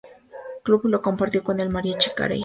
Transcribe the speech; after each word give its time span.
Club" 0.63 0.85
lo 0.87 0.99
comparó 0.99 1.43
con 1.43 1.59
el 1.59 1.67
de 1.67 1.73
Mariah 1.75 1.99
Carey. 2.15 2.39